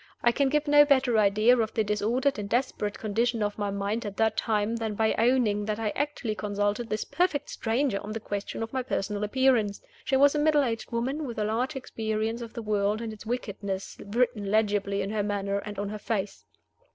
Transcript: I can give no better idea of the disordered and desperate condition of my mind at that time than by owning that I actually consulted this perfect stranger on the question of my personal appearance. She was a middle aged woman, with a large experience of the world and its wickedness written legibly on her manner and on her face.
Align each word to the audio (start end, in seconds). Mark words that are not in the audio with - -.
I 0.23 0.31
can 0.31 0.49
give 0.49 0.67
no 0.67 0.83
better 0.83 1.19
idea 1.19 1.55
of 1.55 1.75
the 1.75 1.83
disordered 1.83 2.39
and 2.39 2.49
desperate 2.49 2.97
condition 2.97 3.43
of 3.43 3.59
my 3.59 3.69
mind 3.69 4.03
at 4.03 4.17
that 4.17 4.35
time 4.35 4.77
than 4.77 4.95
by 4.95 5.13
owning 5.19 5.63
that 5.65 5.77
I 5.77 5.91
actually 5.91 6.33
consulted 6.33 6.89
this 6.89 7.03
perfect 7.03 7.51
stranger 7.51 7.99
on 8.01 8.11
the 8.13 8.19
question 8.19 8.63
of 8.63 8.73
my 8.73 8.81
personal 8.81 9.23
appearance. 9.23 9.79
She 10.05 10.17
was 10.17 10.33
a 10.33 10.39
middle 10.39 10.63
aged 10.63 10.91
woman, 10.91 11.25
with 11.27 11.37
a 11.37 11.43
large 11.43 11.75
experience 11.75 12.41
of 12.41 12.53
the 12.53 12.63
world 12.63 12.99
and 12.99 13.13
its 13.13 13.27
wickedness 13.27 13.95
written 14.07 14.49
legibly 14.49 15.03
on 15.03 15.11
her 15.11 15.21
manner 15.21 15.59
and 15.59 15.77
on 15.77 15.89
her 15.89 15.99
face. 15.99 16.45